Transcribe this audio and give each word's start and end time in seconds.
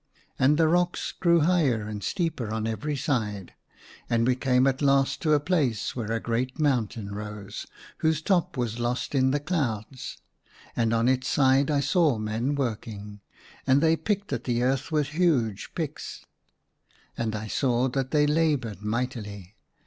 And 0.39 0.57
the 0.57 0.67
rocks 0.67 1.11
grew 1.11 1.41
higher 1.41 1.83
and 1.83 2.03
steeper 2.03 2.49
on 2.51 2.65
every 2.65 2.95
sid^; 2.95 3.51
and 4.09 4.25
we 4.25 4.35
came 4.35 4.65
at 4.65 4.81
last 4.81 5.21
to 5.21 5.33
a 5.33 5.39
place 5.39 5.95
where 5.95 6.11
a 6.11 6.19
great 6.19 6.57
moun 6.57 6.87
tain 6.87 7.09
rose, 7.09 7.67
whose 7.99 8.19
top 8.23 8.57
was 8.57 8.79
lost 8.79 9.13
in 9.13 9.29
the 9.29 9.39
clouds. 9.39 10.17
And 10.75 10.91
on 10.91 11.07
its 11.07 11.27
side 11.27 11.69
I 11.69 11.81
saw 11.81 12.17
men 12.17 12.55
working; 12.55 13.21
and 13.67 13.79
they 13.79 13.95
picked 13.95 14.33
at 14.33 14.45
the 14.45 14.63
earth 14.63 14.91
with 14.91 15.09
huge 15.09 15.75
picks; 15.75 16.25
and 17.15 17.35
I 17.35 17.45
saw 17.45 17.87
that 17.89 18.09
they 18.09 18.25
laboured 18.25 18.81
mightily. 18.81 19.55